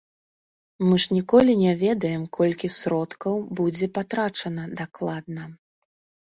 [0.87, 5.43] Мы ж ніколі не ведаем, колькі сродкаў будзе патрачана, дакладна.